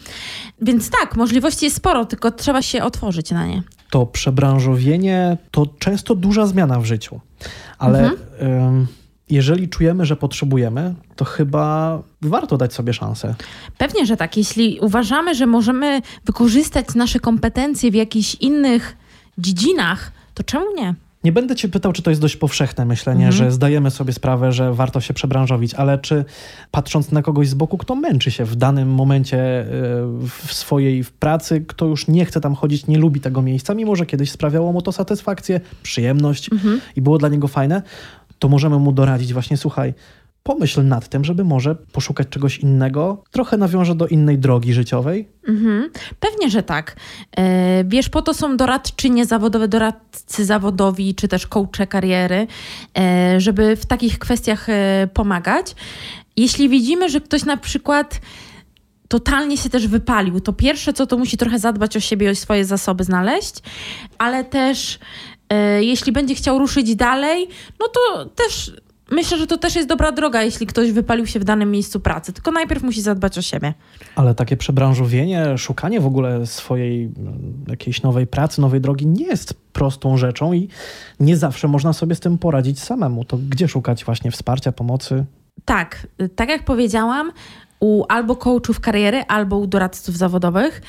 Więc 0.62 0.90
tak, 0.90 1.16
możliwości 1.16 1.66
jest 1.66 1.78
sporo, 1.78 2.06
tylko 2.06 2.32
trzeba 2.32 2.62
się 2.62 2.84
otworzyć 2.84 3.32
na 3.32 3.48
nie. 3.48 3.64
To 3.90 4.06
przebranżowienie 4.06 5.38
to 5.52 5.66
często 5.80 6.16
duża 6.16 6.46
zmiana 6.46 6.80
w 6.80 6.86
życiu, 6.86 7.20
ale 7.78 8.00
mhm. 8.00 8.88
jeżeli 9.30 9.70
czujemy, 9.70 10.06
że 10.06 10.16
potrzebujemy, 10.16 10.96
to 11.16 11.26
chyba 11.26 12.02
warto 12.22 12.58
dać 12.58 12.74
sobie 12.74 12.94
szansę. 12.94 13.36
Pewnie, 13.78 14.06
że 14.06 14.18
tak. 14.18 14.38
Jeśli 14.38 14.80
uważamy, 14.80 15.36
że 15.36 15.46
możemy 15.46 16.02
wykorzystać 16.26 16.96
nasze 16.96 17.20
kompetencje 17.20 17.92
w 17.92 17.96
jakichś 17.96 18.36
innych 18.36 18.98
dziedzinach, 19.38 20.12
to 20.34 20.44
czemu 20.44 20.66
nie? 20.76 20.96
Nie 21.24 21.32
będę 21.32 21.56
cię 21.56 21.70
pytał, 21.70 21.94
czy 21.94 22.02
to 22.02 22.10
jest 22.10 22.22
dość 22.22 22.38
powszechne 22.38 22.86
myślenie, 22.86 23.26
mhm. 23.28 23.38
że 23.38 23.52
zdajemy 23.52 23.92
sobie 23.92 24.14
sprawę, 24.14 24.52
że 24.52 24.74
warto 24.74 25.02
się 25.02 25.14
przebranżowić, 25.14 25.74
ale 25.74 25.98
czy 25.98 26.26
patrząc 26.72 27.12
na 27.12 27.22
kogoś 27.22 27.50
z 27.50 27.54
boku, 27.54 27.78
kto 27.78 27.96
męczy 27.96 28.32
się 28.32 28.46
w 28.46 28.56
danym 28.56 28.90
momencie 28.90 29.38
e, 29.38 29.66
w 30.46 30.54
swojej 30.54 31.04
pracy, 31.20 31.64
kto 31.68 31.86
już 31.86 32.08
nie 32.08 32.26
chce 32.26 32.42
tam 32.42 32.56
chodzić, 32.56 32.88
nie 32.88 32.98
lubi 32.98 33.22
tego 33.22 33.42
miejsca, 33.42 33.74
mimo 33.74 33.96
że 33.96 34.06
kiedyś 34.06 34.32
sprawiało 34.32 34.72
mu 34.72 34.82
to 34.82 34.92
satysfakcję, 34.92 35.62
przyjemność 35.84 36.52
mhm. 36.52 36.82
i 36.96 37.02
było 37.02 37.18
dla 37.18 37.30
niego 37.30 37.48
fajne, 37.48 37.82
to 38.40 38.50
możemy 38.50 38.80
mu 38.80 38.92
doradzić 38.92 39.34
właśnie, 39.34 39.58
słuchaj, 39.58 39.94
pomyśl 40.50 40.84
nad 40.84 41.10
tym, 41.10 41.26
żeby 41.26 41.44
może 41.44 41.76
poszukać 41.76 42.28
czegoś 42.30 42.58
innego, 42.58 43.24
trochę 43.32 43.58
nawiąże 43.58 43.96
do 43.96 44.08
innej 44.08 44.38
drogi 44.38 44.74
życiowej? 44.74 45.28
Mhm. 45.48 45.90
Pewnie, 46.20 46.50
że 46.50 46.64
tak. 46.64 46.96
E, 47.38 47.84
wiesz, 47.84 48.10
po 48.10 48.22
to 48.22 48.34
są 48.34 48.58
doradczynie 48.58 49.26
zawodowe, 49.26 49.68
doradcy 49.68 50.46
zawodowi, 50.46 51.16
czy 51.16 51.28
też 51.28 51.48
coache 51.48 51.88
kariery, 51.88 52.48
e, 52.98 53.42
żeby 53.42 53.76
w 53.76 53.86
takich 53.86 54.20
kwestiach 54.20 54.70
e, 54.70 55.08
pomagać. 55.14 55.76
Jeśli 56.38 56.70
widzimy, 56.70 57.10
że 57.10 57.22
ktoś 57.22 57.46
na 57.46 57.58
przykład 57.58 58.22
totalnie 59.08 59.58
się 59.58 59.70
też 59.70 59.88
wypalił, 59.88 60.40
to 60.40 60.54
pierwsze 60.54 60.94
co 60.94 61.08
to 61.08 61.18
musi 61.18 61.38
trochę 61.38 61.60
zadbać 61.60 61.98
o 61.98 62.00
siebie, 62.00 62.32
o 62.32 62.36
swoje 62.36 62.66
zasoby 62.66 63.04
znaleźć, 63.04 63.56
ale 64.18 64.44
też 64.44 65.00
jeśli 65.80 66.12
będzie 66.12 66.36
chciał 66.36 66.60
ruszyć 66.60 66.96
dalej, 66.96 67.48
no 67.80 67.88
to 67.88 68.26
też 68.26 68.74
myślę, 69.12 69.38
że 69.38 69.48
to 69.48 69.58
też 69.58 69.76
jest 69.76 69.90
dobra 69.90 70.12
droga, 70.12 70.44
jeśli 70.44 70.68
ktoś 70.68 70.92
wypalił 70.92 71.26
się 71.26 71.40
w 71.40 71.44
danym 71.44 71.72
miejscu 71.72 72.00
pracy. 72.00 72.34
Tylko 72.34 72.52
najpierw 72.52 72.84
musi 72.84 73.02
zadbać 73.02 73.38
o 73.38 73.42
siebie. 73.42 73.74
Ale 74.16 74.36
takie 74.36 74.58
przebranżowienie, 74.58 75.58
szukanie 75.58 76.02
w 76.02 76.06
ogóle 76.06 76.46
swojej 76.46 77.04
mm, 77.04 77.66
jakiejś 77.68 78.02
nowej 78.02 78.28
pracy, 78.28 78.62
nowej 78.62 78.82
drogi 78.82 79.08
nie 79.08 79.26
jest 79.26 79.54
prostą 79.74 80.18
rzeczą 80.18 80.54
i 80.54 80.70
nie 81.20 81.38
zawsze 81.38 81.68
można 81.68 81.94
sobie 81.94 82.16
z 82.16 82.20
tym 82.20 82.38
poradzić 82.38 82.80
samemu. 82.80 83.26
To 83.26 83.38
gdzie 83.50 83.68
szukać 83.68 84.06
właśnie 84.06 84.32
wsparcia, 84.32 84.72
pomocy? 84.72 85.26
Tak, 85.66 86.08
tak 86.36 86.50
jak 86.50 86.66
powiedziałam, 86.66 87.32
u 87.80 88.04
albo 88.10 88.36
coachów 88.36 88.80
kariery, 88.80 89.24
albo 89.28 89.58
u 89.58 89.68
doradców 89.68 90.18
zawodowych. 90.18 90.82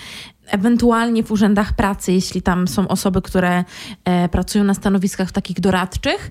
ewentualnie 0.47 1.23
w 1.23 1.33
urzędach 1.33 1.73
pracy, 1.73 2.13
jeśli 2.13 2.43
tam 2.43 2.69
są 2.69 2.89
osoby, 2.89 3.23
które 3.23 3.65
e, 4.05 4.29
pracują 4.29 4.65
na 4.65 4.75
stanowiskach 4.75 5.33
takich 5.33 5.61
doradczych. 5.61 6.31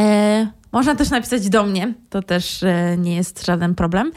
E, 0.00 0.46
można 0.72 0.94
też 0.94 1.10
napisać 1.10 1.48
do 1.48 1.64
mnie, 1.64 1.94
to 2.10 2.22
też 2.22 2.62
e, 2.62 2.96
nie 2.98 3.16
jest 3.16 3.46
żaden 3.46 3.74
problem. 3.74 4.12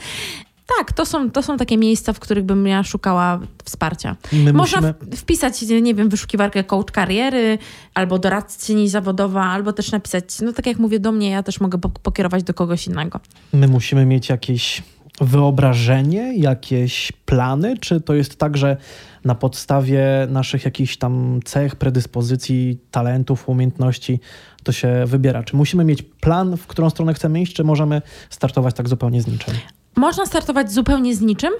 Tak, 0.78 0.92
to 0.92 1.06
są, 1.06 1.30
to 1.30 1.42
są 1.42 1.56
takie 1.56 1.76
miejsca, 1.76 2.12
w 2.12 2.20
których 2.20 2.44
bym 2.44 2.66
ja 2.66 2.82
szukała 2.82 3.40
wsparcia. 3.64 4.16
My 4.32 4.52
Można 4.52 4.80
musimy... 4.80 5.16
wpisać, 5.16 5.62
nie 5.62 5.94
wiem, 5.94 6.08
wyszukiwarkę 6.08 6.64
coach 6.64 6.90
kariery, 6.90 7.58
albo 7.94 8.18
doradczyni 8.18 8.88
zawodowa, 8.88 9.44
albo 9.44 9.72
też 9.72 9.92
napisać, 9.92 10.40
no 10.40 10.52
tak 10.52 10.66
jak 10.66 10.78
mówię 10.78 11.00
do 11.00 11.12
mnie, 11.12 11.30
ja 11.30 11.42
też 11.42 11.60
mogę 11.60 11.78
pok- 11.78 11.98
pokierować 12.02 12.42
do 12.42 12.54
kogoś 12.54 12.86
innego. 12.86 13.20
My 13.52 13.68
musimy 13.68 14.06
mieć 14.06 14.28
jakieś 14.28 14.82
wyobrażenie, 15.20 16.36
jakieś 16.36 17.12
plany, 17.12 17.78
czy 17.78 18.00
to 18.00 18.14
jest 18.14 18.38
tak, 18.38 18.56
że 18.56 18.76
na 19.24 19.34
podstawie 19.34 20.02
naszych 20.30 20.64
jakichś 20.64 20.96
tam 20.96 21.40
cech, 21.44 21.76
predyspozycji, 21.76 22.78
talentów, 22.90 23.48
umiejętności 23.48 24.20
to 24.66 24.72
się 24.72 25.04
wybiera? 25.06 25.42
Czy 25.42 25.56
musimy 25.56 25.84
mieć 25.84 26.02
plan, 26.02 26.56
w 26.56 26.66
którą 26.66 26.90
stronę 26.90 27.14
chcemy 27.14 27.42
iść, 27.42 27.54
czy 27.54 27.64
możemy 27.64 28.02
startować 28.30 28.74
tak 28.74 28.88
zupełnie 28.88 29.22
z 29.22 29.26
niczym? 29.26 29.54
Można 29.96 30.26
startować 30.26 30.72
zupełnie 30.72 31.14
z 31.14 31.20
niczym, 31.20 31.50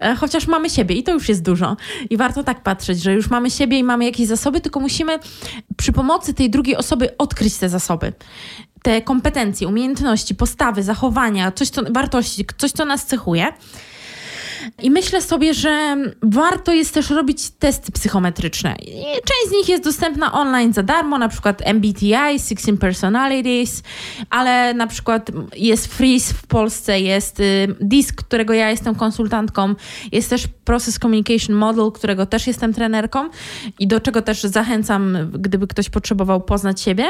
e, 0.00 0.14
chociaż 0.16 0.46
mamy 0.46 0.70
siebie 0.70 0.94
i 0.94 1.02
to 1.02 1.12
już 1.12 1.28
jest 1.28 1.42
dużo. 1.42 1.76
I 2.10 2.16
warto 2.16 2.44
tak 2.44 2.62
patrzeć, 2.62 3.02
że 3.02 3.12
już 3.12 3.30
mamy 3.30 3.50
siebie 3.50 3.78
i 3.78 3.84
mamy 3.84 4.04
jakieś 4.04 4.26
zasoby, 4.26 4.60
tylko 4.60 4.80
musimy 4.80 5.18
przy 5.76 5.92
pomocy 5.92 6.34
tej 6.34 6.50
drugiej 6.50 6.76
osoby 6.76 7.16
odkryć 7.16 7.56
te 7.56 7.68
zasoby. 7.68 8.12
Te 8.82 9.02
kompetencje, 9.02 9.68
umiejętności, 9.68 10.34
postawy, 10.34 10.82
zachowania, 10.82 11.52
coś, 11.52 11.68
co, 11.70 11.82
wartości, 11.90 12.46
coś, 12.58 12.72
co 12.72 12.84
nas 12.84 13.06
cechuje. 13.06 13.52
I 14.82 14.90
myślę 14.90 15.22
sobie, 15.22 15.54
że 15.54 15.96
warto 16.22 16.72
jest 16.72 16.94
też 16.94 17.10
robić 17.10 17.50
testy 17.50 17.92
psychometryczne. 17.92 18.76
Część 19.14 19.48
z 19.48 19.52
nich 19.52 19.68
jest 19.68 19.84
dostępna 19.84 20.32
online 20.32 20.72
za 20.72 20.82
darmo, 20.82 21.18
na 21.18 21.28
przykład 21.28 21.62
MBTI, 21.64 22.38
16 22.38 22.76
Personalities, 22.76 23.82
ale 24.30 24.74
na 24.74 24.86
przykład 24.86 25.30
jest 25.56 25.86
Freeze 25.86 26.34
w 26.34 26.46
Polsce, 26.46 27.00
jest 27.00 27.40
y, 27.40 27.76
DISC, 27.80 28.14
którego 28.14 28.52
ja 28.52 28.70
jestem 28.70 28.94
konsultantką, 28.94 29.74
jest 30.12 30.30
też 30.30 30.48
Process 30.64 30.98
Communication 30.98 31.56
Model, 31.56 31.92
którego 31.92 32.26
też 32.26 32.46
jestem 32.46 32.74
trenerką 32.74 33.28
i 33.78 33.86
do 33.86 34.00
czego 34.00 34.22
też 34.22 34.42
zachęcam, 34.42 35.16
gdyby 35.32 35.66
ktoś 35.66 35.90
potrzebował 35.90 36.40
poznać 36.40 36.80
siebie. 36.80 37.04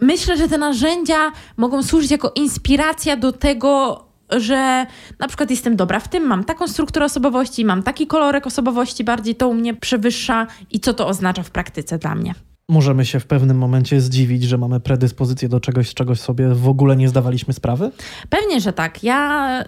Myślę, 0.00 0.36
że 0.36 0.48
te 0.48 0.58
narzędzia 0.58 1.32
mogą 1.56 1.82
służyć 1.82 2.10
jako 2.10 2.32
inspiracja 2.34 3.16
do 3.16 3.32
tego, 3.32 4.04
że 4.40 4.86
na 5.18 5.28
przykład 5.28 5.50
jestem 5.50 5.76
dobra 5.76 6.00
w 6.00 6.08
tym, 6.08 6.26
mam 6.26 6.44
taką 6.44 6.68
strukturę 6.68 7.06
osobowości, 7.06 7.64
mam 7.64 7.82
taki 7.82 8.06
kolorek 8.06 8.46
osobowości, 8.46 9.04
bardziej 9.04 9.34
to 9.34 9.48
u 9.48 9.54
mnie 9.54 9.74
przewyższa 9.74 10.46
i 10.70 10.80
co 10.80 10.94
to 10.94 11.06
oznacza 11.06 11.42
w 11.42 11.50
praktyce 11.50 11.98
dla 11.98 12.14
mnie. 12.14 12.34
Możemy 12.68 13.04
się 13.04 13.20
w 13.20 13.26
pewnym 13.26 13.58
momencie 13.58 14.00
zdziwić, 14.00 14.42
że 14.42 14.58
mamy 14.58 14.80
predyspozycję 14.80 15.48
do 15.48 15.60
czegoś, 15.60 15.88
z 15.88 15.94
czegoś 15.94 16.20
sobie 16.20 16.48
w 16.48 16.68
ogóle 16.68 16.96
nie 16.96 17.08
zdawaliśmy 17.08 17.54
sprawy? 17.54 17.90
Pewnie, 18.28 18.60
że 18.60 18.72
tak. 18.72 19.04
Ja, 19.04 19.64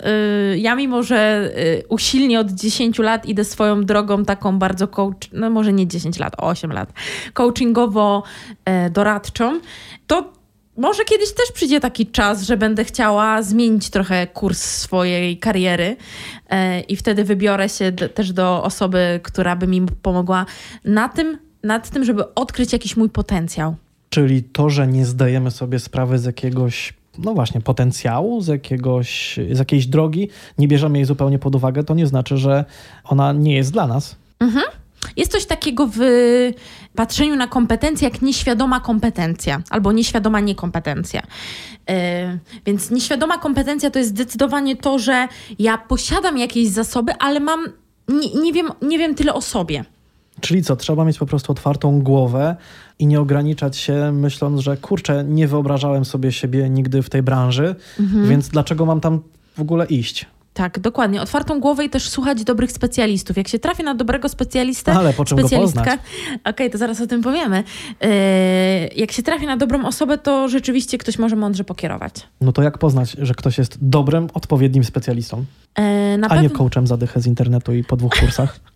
y, 0.52 0.58
ja 0.58 0.74
mimo, 0.74 1.02
że 1.02 1.50
y, 1.58 1.82
usilnie 1.88 2.40
od 2.40 2.50
10 2.50 2.98
lat 2.98 3.26
idę 3.26 3.44
swoją 3.44 3.84
drogą 3.84 4.24
taką 4.24 4.58
bardzo 4.58 4.88
coach, 4.88 5.28
no 5.32 5.50
może 5.50 5.72
nie 5.72 5.86
10 5.86 6.18
lat, 6.18 6.34
8 6.38 6.72
lat, 6.72 6.92
coachingowo-doradczą, 7.34 9.60
to 10.06 10.32
może 10.76 11.04
kiedyś 11.04 11.28
też 11.32 11.52
przyjdzie 11.54 11.80
taki 11.80 12.06
czas, 12.06 12.42
że 12.42 12.56
będę 12.56 12.84
chciała 12.84 13.42
zmienić 13.42 13.90
trochę 13.90 14.26
kurs 14.26 14.58
swojej 14.62 15.38
kariery 15.38 15.96
e, 16.50 16.80
i 16.80 16.96
wtedy 16.96 17.24
wybiorę 17.24 17.68
się 17.68 17.92
d- 17.92 18.08
też 18.08 18.32
do 18.32 18.62
osoby, 18.62 19.20
która 19.22 19.56
by 19.56 19.66
mi 19.66 19.82
pomogła 20.02 20.46
na 20.84 21.08
tym, 21.08 21.38
nad 21.62 21.90
tym, 21.90 22.04
żeby 22.04 22.34
odkryć 22.34 22.72
jakiś 22.72 22.96
mój 22.96 23.08
potencjał. 23.10 23.74
Czyli 24.10 24.42
to, 24.42 24.70
że 24.70 24.86
nie 24.86 25.06
zdajemy 25.06 25.50
sobie 25.50 25.78
sprawy 25.78 26.18
z 26.18 26.24
jakiegoś, 26.24 26.94
no 27.18 27.34
właśnie, 27.34 27.60
potencjału, 27.60 28.40
z, 28.40 28.46
jakiegoś, 28.48 29.38
z 29.52 29.58
jakiejś 29.58 29.86
drogi, 29.86 30.28
nie 30.58 30.68
bierzemy 30.68 30.98
jej 30.98 31.04
zupełnie 31.04 31.38
pod 31.38 31.54
uwagę, 31.54 31.84
to 31.84 31.94
nie 31.94 32.06
znaczy, 32.06 32.36
że 32.36 32.64
ona 33.04 33.32
nie 33.32 33.56
jest 33.56 33.72
dla 33.72 33.86
nas. 33.86 34.16
Jest 35.16 35.32
coś 35.32 35.46
takiego 35.46 35.88
w 35.96 36.00
patrzeniu 36.94 37.36
na 37.36 37.46
kompetencje, 37.46 38.08
jak 38.08 38.22
nieświadoma 38.22 38.80
kompetencja 38.80 39.62
albo 39.70 39.92
nieświadoma 39.92 40.40
niekompetencja. 40.40 41.22
Yy, 41.88 41.94
więc 42.66 42.90
nieświadoma 42.90 43.38
kompetencja 43.38 43.90
to 43.90 43.98
jest 43.98 44.10
zdecydowanie 44.10 44.76
to, 44.76 44.98
że 44.98 45.28
ja 45.58 45.78
posiadam 45.78 46.38
jakieś 46.38 46.68
zasoby, 46.68 47.12
ale 47.18 47.40
mam, 47.40 47.64
nie, 48.08 48.42
nie, 48.42 48.52
wiem, 48.52 48.68
nie 48.82 48.98
wiem 48.98 49.14
tyle 49.14 49.34
o 49.34 49.40
sobie. 49.40 49.84
Czyli 50.40 50.62
co, 50.62 50.76
trzeba 50.76 51.04
mieć 51.04 51.18
po 51.18 51.26
prostu 51.26 51.52
otwartą 51.52 52.02
głowę 52.02 52.56
i 52.98 53.06
nie 53.06 53.20
ograniczać 53.20 53.76
się, 53.76 54.12
myśląc, 54.12 54.60
że 54.60 54.76
kurczę, 54.76 55.24
nie 55.28 55.48
wyobrażałem 55.48 56.04
sobie 56.04 56.32
siebie 56.32 56.70
nigdy 56.70 57.02
w 57.02 57.10
tej 57.10 57.22
branży, 57.22 57.74
więc 58.28 58.48
dlaczego 58.48 58.86
mam 58.86 59.00
tam 59.00 59.20
w 59.56 59.60
ogóle 59.60 59.86
iść? 59.86 60.26
Tak, 60.54 60.78
dokładnie. 60.78 61.22
Otwartą 61.22 61.60
głowę 61.60 61.84
i 61.84 61.90
też 61.90 62.08
słuchać 62.08 62.44
dobrych 62.44 62.72
specjalistów. 62.72 63.36
Jak 63.36 63.48
się 63.48 63.58
trafi 63.58 63.82
na 63.82 63.94
dobrego 63.94 64.28
specjalistę, 64.28 64.92
Ale 64.92 65.12
po 65.12 65.24
czym 65.24 65.38
specjalistkę, 65.38 65.98
okej, 66.44 66.70
to 66.70 66.78
zaraz 66.78 67.00
o 67.00 67.06
tym 67.06 67.22
powiemy. 67.22 67.64
Yy, 68.00 68.08
jak 68.96 69.12
się 69.12 69.22
trafi 69.22 69.46
na 69.46 69.56
dobrą 69.56 69.86
osobę, 69.86 70.18
to 70.18 70.48
rzeczywiście 70.48 70.98
ktoś 70.98 71.18
może 71.18 71.36
mądrze 71.36 71.64
pokierować. 71.64 72.14
No 72.40 72.52
to 72.52 72.62
jak 72.62 72.78
poznać, 72.78 73.10
że 73.18 73.34
ktoś 73.34 73.58
jest 73.58 73.78
dobrym, 73.88 74.28
odpowiednim 74.34 74.84
specjalistą, 74.84 75.44
Yy, 75.78 75.84
a 76.14 76.16
nie 76.16 76.28
pewno- 76.48 76.58
coachem 76.58 76.86
za 76.86 76.96
dychę 76.96 77.20
z 77.20 77.26
internetu 77.26 77.74
i 77.74 77.84
po 77.84 77.96
dwóch 77.96 78.12
kursach? 78.20 78.60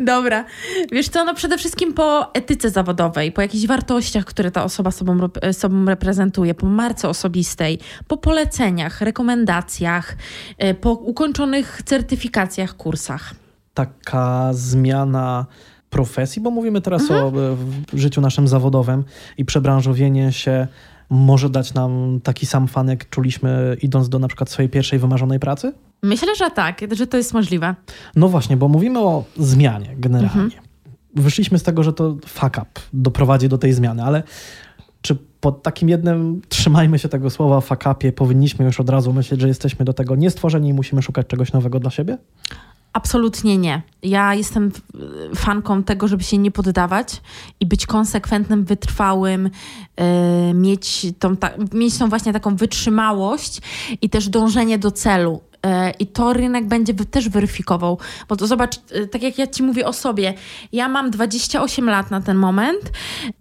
Dobra. 0.00 0.44
Wiesz 0.92 1.08
co, 1.08 1.24
no 1.24 1.34
przede 1.34 1.58
wszystkim 1.58 1.94
po 1.94 2.34
etyce 2.34 2.70
zawodowej, 2.70 3.32
po 3.32 3.42
jakichś 3.42 3.66
wartościach, 3.66 4.24
które 4.24 4.50
ta 4.50 4.64
osoba 4.64 4.90
sobą, 4.90 5.16
rep- 5.16 5.52
sobą 5.52 5.84
reprezentuje, 5.84 6.54
po 6.54 6.66
marce 6.66 7.08
osobistej, 7.08 7.78
po 8.08 8.16
poleceniach, 8.16 9.00
rekomendacjach, 9.00 10.16
y, 10.64 10.74
po 10.74 10.92
ukończonych 10.92 11.82
certyfikacjach, 11.84 12.76
kursach. 12.76 13.34
taka 13.74 14.50
zmiana 14.52 15.46
profesji, 15.90 16.42
bo 16.42 16.50
mówimy 16.50 16.80
teraz 16.80 17.10
o 17.10 17.28
e, 17.28 17.56
życiu 17.92 18.20
naszym 18.20 18.48
zawodowym 18.48 19.04
i 19.38 19.44
przebranżowienie 19.44 20.32
się 20.32 20.66
może 21.10 21.50
dać 21.50 21.74
nam 21.74 22.20
taki 22.22 22.46
sam 22.46 22.68
fan, 22.68 22.88
jak 22.88 23.10
czuliśmy 23.10 23.76
idąc 23.82 24.08
do 24.08 24.18
na 24.18 24.28
przykład 24.28 24.50
swojej 24.50 24.68
pierwszej 24.68 24.98
wymarzonej 24.98 25.40
pracy? 25.40 25.72
Myślę, 26.06 26.34
że 26.34 26.50
tak, 26.50 26.80
że 26.92 27.06
to 27.06 27.16
jest 27.16 27.34
możliwe. 27.34 27.74
No 28.16 28.28
właśnie, 28.28 28.56
bo 28.56 28.68
mówimy 28.68 28.98
o 29.00 29.24
zmianie 29.36 29.94
generalnie. 29.96 30.56
Wyszliśmy 31.14 31.58
z 31.58 31.62
tego, 31.62 31.82
że 31.82 31.92
to 31.92 32.16
fuck 32.26 32.56
up 32.58 32.66
doprowadzi 32.92 33.48
do 33.48 33.58
tej 33.58 33.72
zmiany, 33.72 34.04
ale 34.04 34.22
czy 35.02 35.16
pod 35.40 35.62
takim 35.62 35.88
jednym, 35.88 36.42
trzymajmy 36.48 36.98
się 36.98 37.08
tego 37.08 37.30
słowa, 37.30 37.60
fuck 37.60 37.84
upie, 37.92 38.12
powinniśmy 38.12 38.64
już 38.64 38.80
od 38.80 38.90
razu 38.90 39.12
myśleć, 39.12 39.40
że 39.40 39.48
jesteśmy 39.48 39.84
do 39.84 39.92
tego 39.92 40.16
niestworzeni 40.16 40.68
i 40.68 40.72
musimy 40.72 41.02
szukać 41.02 41.26
czegoś 41.26 41.52
nowego 41.52 41.80
dla 41.80 41.90
siebie? 41.90 42.18
Absolutnie 42.92 43.58
nie. 43.58 43.82
Ja 44.02 44.34
jestem 44.34 44.72
fanką 45.34 45.82
tego, 45.82 46.08
żeby 46.08 46.22
się 46.24 46.38
nie 46.38 46.50
poddawać 46.50 47.22
i 47.60 47.66
być 47.66 47.86
konsekwentnym, 47.86 48.64
wytrwałym, 48.64 49.46
y, 49.46 50.54
mieć, 50.54 51.06
tą, 51.18 51.36
ta, 51.36 51.50
mieć 51.72 51.98
tą 51.98 52.08
właśnie 52.08 52.32
taką 52.32 52.56
wytrzymałość 52.56 53.60
i 54.02 54.10
też 54.10 54.28
dążenie 54.28 54.78
do 54.78 54.90
celu. 54.90 55.40
Y, 55.66 55.90
I 55.98 56.06
to 56.06 56.32
rynek 56.32 56.66
będzie 56.66 56.94
też 56.94 57.28
weryfikował. 57.28 57.98
Bo 58.28 58.36
to 58.36 58.46
zobacz, 58.46 58.76
y, 58.96 59.08
tak 59.08 59.22
jak 59.22 59.38
ja 59.38 59.46
ci 59.46 59.62
mówię 59.62 59.86
o 59.86 59.92
sobie, 59.92 60.34
ja 60.72 60.88
mam 60.88 61.10
28 61.10 61.90
lat 61.90 62.10
na 62.10 62.20
ten 62.20 62.36
moment. 62.36 62.92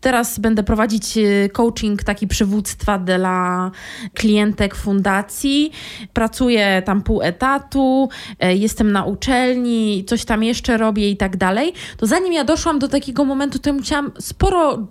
Teraz 0.02 0.40
będę 0.40 0.64
prowadzić 0.64 1.18
y, 1.18 1.50
coaching 1.54 2.04
taki 2.04 2.28
przywództwa 2.28 2.98
dla 2.98 3.72
klientek 4.14 4.76
fundacji. 4.76 5.72
Pracuję 6.14 6.82
tam 6.86 7.02
pół 7.02 7.22
etatu, 7.22 8.10
e, 8.40 8.56
jestem 8.56 8.92
na 8.92 9.06
uczelni, 9.06 10.06
coś 10.08 10.26
tam 10.26 10.44
jeszcze 10.44 10.78
robię 10.78 11.10
i 11.10 11.18
tak 11.18 11.38
dalej. 11.38 11.74
To 11.98 12.06
zanim 12.06 12.34
ja 12.34 12.44
doszłam 12.44 12.80
do 12.80 12.88
takiego 12.88 13.26
momentu, 13.26 13.60
to 13.60 13.70
ja 13.70 13.74
musiałam 13.74 14.12
sporo 14.20 14.88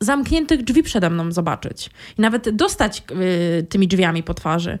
zamkniętych 0.00 0.64
drzwi 0.64 0.82
przede 0.82 1.10
mną 1.10 1.32
zobaczyć. 1.32 1.90
I 2.18 2.20
nawet 2.20 2.50
dostać 2.50 3.02
y, 3.60 3.62
tymi 3.62 3.88
drzwiami 3.88 4.22
po 4.22 4.34
twarzy. 4.34 4.78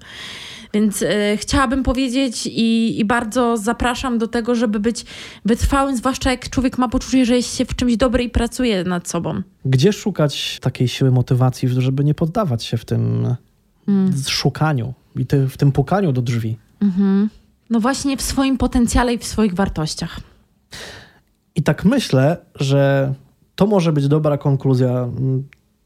Więc 0.74 1.02
y, 1.02 1.08
chciałabym 1.36 1.82
powiedzieć 1.82 2.46
i, 2.46 3.00
i 3.00 3.04
bardzo 3.04 3.56
zapraszam 3.56 4.18
do 4.18 4.28
tego, 4.28 4.54
żeby 4.54 4.80
być 4.80 5.04
wytrwałym, 5.44 5.96
zwłaszcza 5.96 6.30
jak 6.30 6.50
człowiek 6.50 6.78
ma 6.78 6.88
poczucie, 6.88 7.24
że 7.24 7.36
jest 7.36 7.56
się 7.56 7.64
w 7.64 7.76
czymś 7.76 7.96
dobry 7.96 8.24
i 8.24 8.30
pracuje 8.30 8.84
nad 8.84 9.08
sobą. 9.08 9.42
Gdzie 9.64 9.92
szukać 9.92 10.58
takiej 10.60 10.88
siły 10.88 11.10
motywacji, 11.10 11.68
żeby 11.68 12.04
nie 12.04 12.14
poddawać 12.14 12.64
się 12.64 12.76
w 12.76 12.84
tym 12.84 13.36
szukaniu 14.26 14.94
i 15.16 15.26
ty, 15.26 15.48
w 15.48 15.56
tym 15.56 15.72
pukaniu 15.72 16.12
do 16.12 16.22
drzwi? 16.22 16.56
No 17.70 17.80
właśnie 17.80 18.16
w 18.16 18.22
swoim 18.22 18.58
potencjale 18.58 19.14
i 19.14 19.18
w 19.18 19.24
swoich 19.24 19.54
wartościach. 19.54 20.20
I 21.54 21.62
tak 21.62 21.84
myślę, 21.84 22.36
że 22.54 23.14
to 23.58 23.66
może 23.66 23.92
być 23.92 24.08
dobra 24.08 24.38
konkluzja. 24.38 24.90
m, 24.90 25.44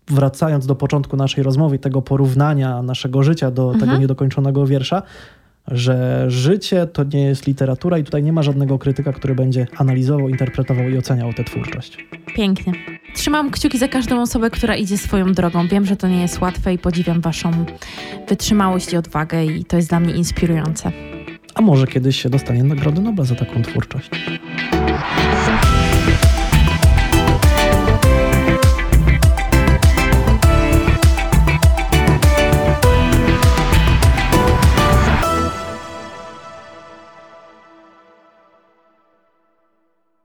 Wracając 0.09 0.67
do 0.67 0.75
początku 0.75 1.17
naszej 1.17 1.45
rozmowy, 1.45 1.79
tego 1.79 2.03
porównania 2.03 2.83
naszego 2.83 3.23
życia 3.23 3.51
do 3.51 3.73
tego 3.81 3.97
niedokończonego 3.97 4.67
wiersza, 4.67 5.03
że 5.69 6.25
życie 6.29 6.87
to 6.87 7.05
nie 7.05 7.23
jest 7.23 7.47
literatura 7.47 7.99
i 7.99 8.05
tutaj 8.05 8.23
nie 8.23 8.33
ma 8.33 8.43
żadnego 8.43 8.79
krytyka, 8.79 9.13
który 9.13 9.35
będzie 9.35 9.67
analizował, 9.77 10.29
interpretował 10.29 10.89
i 10.89 10.99
oceniał 10.99 11.33
tę 11.33 11.45
twórczość. 11.45 12.07
Pięknie. 12.35 12.73
Trzymam 13.15 13.51
kciuki 13.51 13.79
za 13.79 13.89
każdą 13.89 14.23
osobę, 14.23 14.51
która 14.51 14.77
idzie 14.77 14.99
swoją 14.99 15.33
drogą. 15.33 15.69
Wiem, 15.69 15.87
że 15.87 15.97
to 15.97 16.09
nie 16.09 16.23
jest 16.23 16.41
łatwe 16.41 16.75
i 16.75 16.79
podziwiam 16.79 17.21
Waszą 17.21 17.51
wytrzymałość 18.29 18.93
i 18.93 18.97
odwagę, 18.97 19.45
i 19.45 19.65
to 19.65 19.77
jest 19.77 19.89
dla 19.89 20.01
mnie 20.01 20.15
inspirujące. 20.15 20.93
A 21.55 21.63
może 21.63 21.87
kiedyś 21.87 22.23
się 22.23 22.31
dostanie 22.31 22.65
Nagrody 22.65 23.01
Nobla 23.01 23.25
za 23.25 23.35
taką 23.35 23.63
twórczość. 23.63 24.11